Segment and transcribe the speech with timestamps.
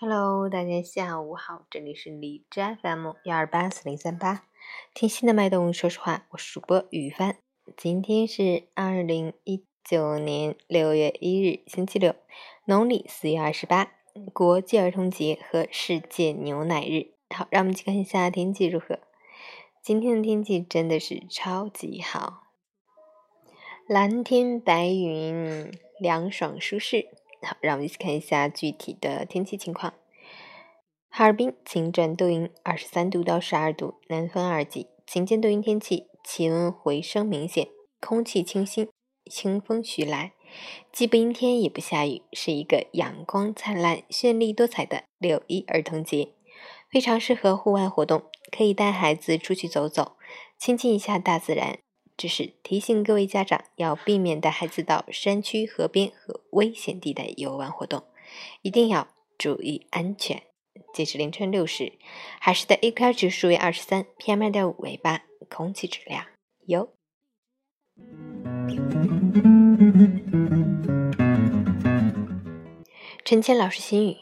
[0.00, 4.46] hello 大家下午好这里是李詹 fm 幺二八四零三八
[4.94, 7.36] 听新的脉动说实话我是主播雨帆。
[7.76, 12.14] 今天是二零一九年六月一日星期六
[12.64, 13.92] 农历四月二十八
[14.32, 17.12] 国际儿童节和世界牛奶日。
[17.28, 19.00] 好让我们去看一下天气如何。
[19.82, 22.44] 今天的天气真的是超级好。
[23.86, 27.08] 蓝天白云凉爽舒适。
[27.42, 29.94] 好，让我们一起看一下具体的天气情况。
[31.10, 37.68] 哈尔滨晴转多云，二十三度到十二度，南风二级，晴间多云天气，气温回升明显，
[38.00, 38.88] 空气清新，
[39.30, 40.32] 清风徐来，
[40.90, 46.30] 既不阴天也不下雨，是一个阳光灿烂、绚丽多彩的六一儿童节，
[46.90, 50.16] 非常适合户外活动，可以带孩子出去走走，
[50.58, 51.78] 亲近一下大自然。
[52.16, 58.04] 只是提醒各位家长要避免带孩子到山区、河边和危险地带游玩活动，
[58.62, 60.42] 一定要注意安全。
[60.92, 61.94] 截止凌晨六时，
[62.40, 66.24] 海市的 AQI 指数为二十三，PM 二点五为八，空气质量
[66.66, 66.88] 优。
[73.24, 74.16] 陈谦老师心语：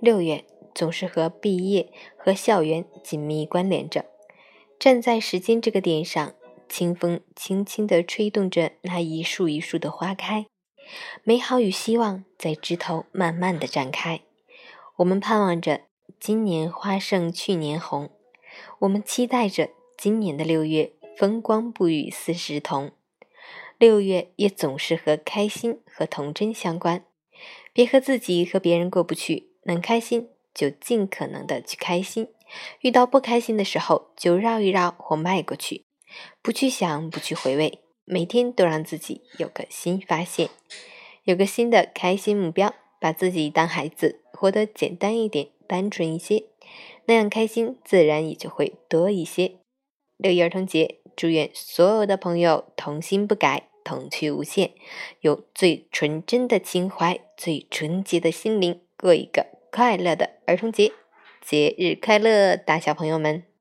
[0.00, 4.06] 六月总是和毕业和校园紧密关联着，
[4.78, 6.34] 站在时间这个点上，
[6.76, 10.44] 清风轻轻地吹动着那一树一树的花开，
[11.24, 14.20] 美好与希望在枝头慢慢的展开。
[14.96, 15.84] 我们盼望着
[16.20, 18.10] 今年花胜去年红，
[18.80, 22.92] 我们期待着今年的六月风光不与四时同。
[23.78, 27.06] 六月也总是和开心和童真相关，
[27.72, 32.28] 别和自己和别人过不去，能开心就尽可能的去开心，
[32.82, 35.85] 遇到不开心的时候就绕一绕或迈过去，
[36.42, 40.48] 不去想，不去回味，每天都让自己有个新发现，
[41.24, 44.22] 有个新的开心目标，把自己当孩子。
[44.32, 46.44] 活得简单一点，单纯一些，
[47.06, 49.54] 那样开心自然也就会多一些。
[50.18, 54.72] 六一儿童节，祝愿所有的朋友童心不改，童趣无限，
[55.20, 60.92] 有最纯真的情怀，最纯洁的心灵，过一个快乐的儿童节。
[61.40, 63.55] 节日快乐，大小朋友们！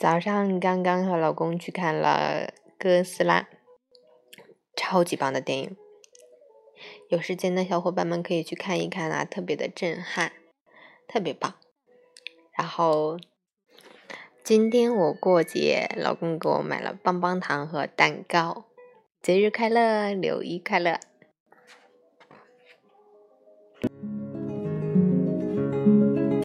[0.00, 3.46] 早上刚刚和老公去看了哥斯拉，
[4.74, 5.76] 超级棒的电影，
[7.10, 10.32] 有时间的小伙伴们可以去看一看啊，特别的震撼，
[11.06, 11.54] 特别棒。
[12.56, 13.18] 然后
[14.42, 18.64] 今天我过节，老公给我买了棒棒糖和蛋糕，
[19.20, 20.98] 节日快乐，六一快乐。